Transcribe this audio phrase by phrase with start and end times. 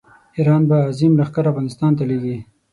[0.37, 2.37] ایران به عظیم لښکر افغانستان ته لېږي.